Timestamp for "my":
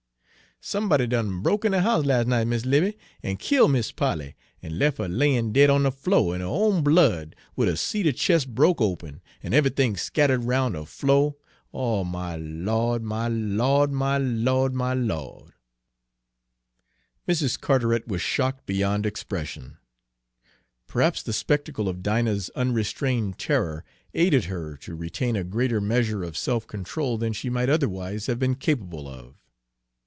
12.03-12.35, 13.01-13.27, 13.91-14.19, 14.75-14.93